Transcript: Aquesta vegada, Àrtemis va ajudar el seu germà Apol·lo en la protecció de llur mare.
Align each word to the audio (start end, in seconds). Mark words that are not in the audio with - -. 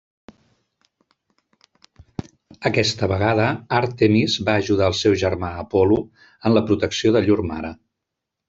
Aquesta 2.71 3.11
vegada, 3.13 3.47
Àrtemis 3.81 4.39
va 4.49 4.57
ajudar 4.65 4.89
el 4.93 4.99
seu 5.03 5.19
germà 5.25 5.55
Apol·lo 5.67 6.01
en 6.25 6.57
la 6.57 6.65
protecció 6.73 7.17
de 7.19 7.27
llur 7.29 7.43
mare. 7.53 7.75